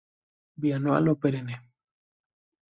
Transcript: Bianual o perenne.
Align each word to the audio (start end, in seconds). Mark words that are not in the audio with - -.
Bianual 0.61 1.05
o 1.13 1.15
perenne. 1.21 1.55